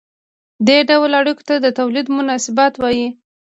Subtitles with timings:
[0.67, 3.07] دې ډول اړیکو ته د تولید مناسبات وايي.